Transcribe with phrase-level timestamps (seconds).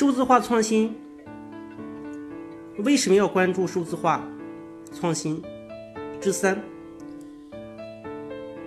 [0.00, 0.96] 数字化创新
[2.78, 4.26] 为什么要关注数字化
[4.98, 5.42] 创新？
[6.18, 6.58] 之三，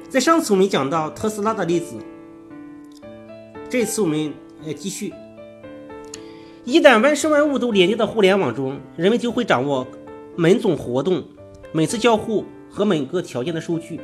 [0.08, 1.96] 在上次我们讲到特斯拉的例子，
[3.68, 4.32] 这次我们
[4.64, 5.12] 呃继续。
[6.66, 9.88] 一旦万事万物都连接到互联网中，人们就会掌握
[10.36, 11.24] 每种活动、
[11.72, 14.00] 每次交互和每个条件的数据。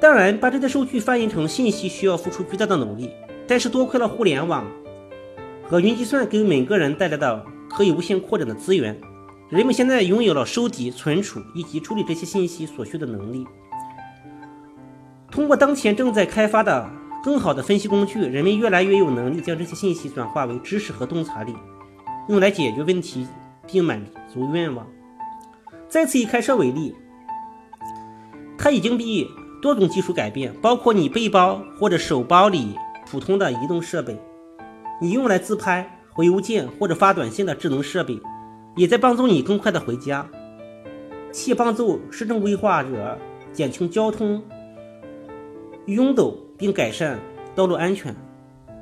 [0.00, 3.10] 当然，把这些数据翻译成信息需要付出巨大的努力，
[3.48, 4.64] 但是多亏了互联网
[5.68, 8.98] 和云计算给每个人带来的可以无限扩展的资源，
[9.50, 13.46] 人们现在拥有了收集、存储以及处理这些信息所需的能力。
[15.30, 16.90] 通过当前正在开发的。
[17.24, 21.52] 更好的分析工具，人们越来越有能力将这些信息转化为知识和洞察力，
[22.28, 23.26] 用来解决问题
[23.66, 24.00] 并满
[24.32, 24.86] 足愿望。
[25.88, 26.94] 再次以开车为例，
[28.56, 29.26] 它已经被
[29.60, 32.76] 多种技术改变，包括你背包或者手包里
[33.10, 34.16] 普通的移动设备，
[35.00, 38.20] 你用来自拍、回邮件或者发短信的智能设备，
[38.76, 40.28] 也在帮助你更快的回家，
[41.32, 43.18] 且帮助市政规划者
[43.52, 44.42] 减轻交通
[45.86, 46.42] 拥堵。
[46.58, 47.20] 并改善
[47.54, 48.16] 道路安全，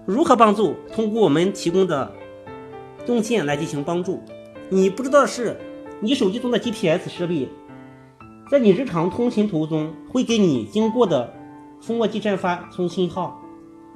[0.07, 0.77] 如何帮助？
[0.93, 2.13] 通过我们提供的
[3.05, 4.23] 动线来进行帮助。
[4.69, 5.57] 你不知道的是，
[5.99, 7.49] 你手机中的 GPS 设备，
[8.49, 11.35] 在你日常通勤途中会给你经过的
[11.81, 13.44] 蜂窝基站发送信号。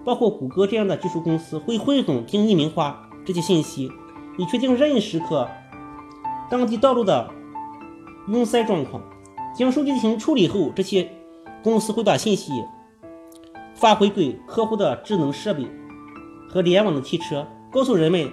[0.09, 3.93] 包括谷歌这样的技术公司会汇总并匿名化这些信息，
[4.39, 5.47] 以确定任意时刻
[6.49, 7.29] 当地道路的
[8.29, 9.03] 拥塞状况。
[9.55, 11.11] 将数据进行处理后，这些
[11.63, 12.65] 公司会把信息。
[13.75, 15.69] 发回给客户的智能设备
[16.49, 18.33] 和联网的汽车，告诉人们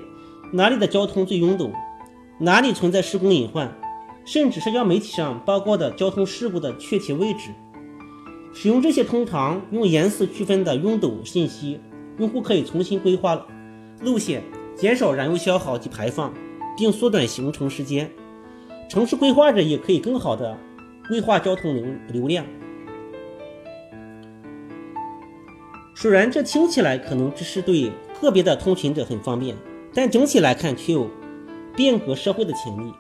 [0.53, 1.73] 哪里的交通最拥堵，
[2.39, 3.69] 哪里存在施工隐患，
[4.23, 7.49] 甚至社交媒体上报告的交通事故的确切位置。
[8.57, 11.77] 使用这些通常用颜色区分的拥堵信息，
[12.17, 13.45] 用户可以重新规划
[13.99, 14.41] 路线，
[14.77, 16.33] 减少燃油消耗及排放，
[16.77, 18.09] 并缩短行程时间。
[18.89, 20.57] 城市规划者也可以更好的
[21.09, 22.45] 规划交通流流量。
[25.93, 29.57] 虽然这听起来可能只是对个别的通勤者很方便，
[29.93, 31.09] 但整体来看却有
[31.75, 32.93] 变革社会的潜力。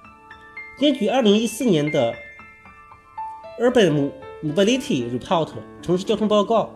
[0.77, 2.13] 根据2014年的
[3.61, 4.11] Urban
[4.43, 5.49] Mobility Report
[5.81, 6.71] 城市交通报告，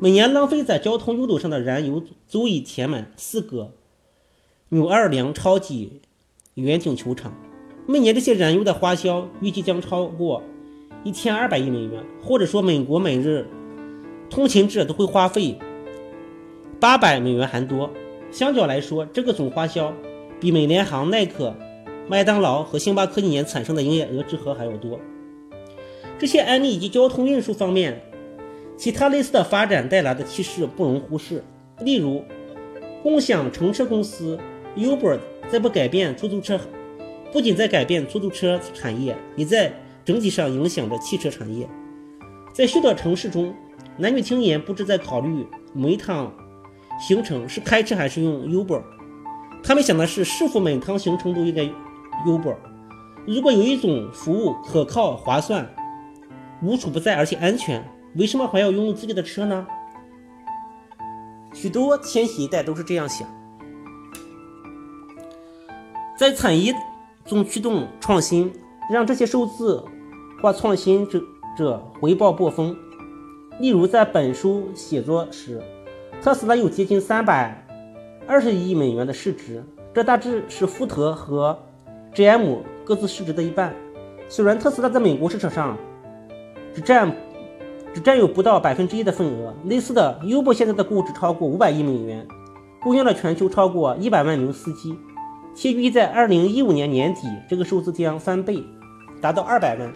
[0.00, 3.72] 每年浪费在交通拥堵上的燃油足以填满四个
[4.70, 6.00] 纽奥良超级
[6.54, 7.32] 远景球场。
[7.86, 10.42] 每年这些燃油的花销预计将超过
[11.04, 13.46] 1200亿美元，或者说美国每日。
[14.30, 15.58] 通勤者都会花费
[16.80, 17.90] 八百美元还多。
[18.32, 19.92] 相较来说，这个总花销
[20.40, 21.54] 比美联航、耐克、
[22.08, 24.98] 麦当劳和星巴克一年产生的营业额之和还要多。
[26.18, 28.00] 这些案例以及交通运输方面
[28.76, 31.44] 其他类似的发展带来的趋势不容忽视。
[31.80, 32.24] 例如，
[33.02, 34.38] 共享乘车公司
[34.76, 36.60] Uber 在不改变出租车，
[37.32, 39.72] 不仅在改变出租车产业，也在
[40.04, 41.68] 整体上影响着汽车产业。
[42.54, 43.54] 在许多城市中。
[43.96, 46.34] 男女青年不知在考虑每一趟
[46.98, 48.82] 行程是开车还是用 Uber，
[49.62, 51.62] 他们想的是是否每趟行程都应该
[52.26, 52.56] Uber。
[53.24, 55.72] 如果有一种服务可靠、划算、
[56.64, 59.66] 无处不在而且安全，为什么还要拥有自己的车呢？
[61.52, 63.28] 许多千禧一代都是这样想。
[66.16, 66.74] 在产业
[67.26, 68.50] 中驱动创新，
[68.90, 69.84] 让这些数字
[70.40, 71.22] 化创新者
[71.54, 72.74] 者回报颇丰。
[73.60, 75.62] 例如，在本书写作时，
[76.22, 77.62] 特斯拉有接近三百
[78.26, 81.58] 二十亿美元的市值，这大致是福特和
[82.14, 83.74] GM 各自市值的一半。
[84.28, 85.76] 虽然特斯拉在美国市场上
[86.74, 87.14] 只占
[87.94, 92.26] 只占有不到百分之一的份额，类似的优步现在的估值超过五百亿美元，
[92.82, 94.98] 雇佣了全球超过一百万名司机，
[95.54, 98.64] 且预计在二零一五年年底，这个数字将翻倍，
[99.20, 99.92] 达到二百万。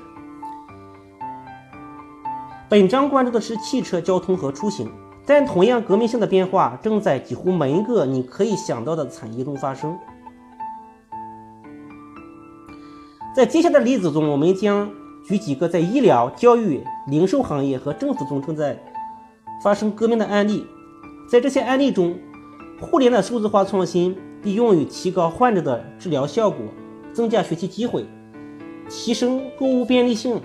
[2.68, 4.88] 本章关注的是汽车交通和出行，
[5.26, 9.98] 但同样革命性的变化正在几乎每一个你可以想到的产业中发生。
[13.34, 14.90] 在接下来的例子中，我们将
[15.28, 18.76] 举几个在医疗、教育、零售行业和政府中正在
[19.62, 20.64] 发生革命的案例。
[21.30, 22.16] 在这些案例中，
[22.80, 26.58] 互联的数字化创新被用于提高患者的治疗效果、
[27.12, 28.06] 增加学习机会、
[28.88, 30.40] 提升购物便利性。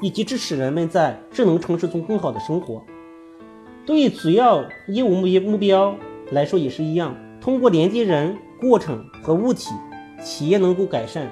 [0.00, 2.84] 以及支持人们在智能城市中更好的生活。
[3.84, 5.92] 对于主要业务目目标
[6.30, 7.16] 来说也是一样。
[7.40, 9.70] 通过连接人、过程和物体，
[10.22, 11.28] 企业能够改善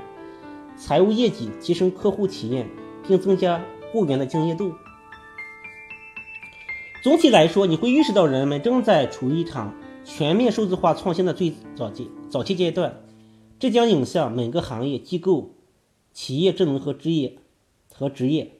[0.76, 2.69] 财务业绩，提升客户体验，
[3.06, 4.75] 并增加雇员的敬业度。
[7.02, 9.75] 总体来说，你会意识到人们正在处于一场
[10.05, 13.00] 全面数字化创新的最早阶早期阶段，
[13.58, 15.55] 这将影响每个行业、机构、
[16.12, 17.38] 企业智能和职业
[17.93, 18.56] 和职业。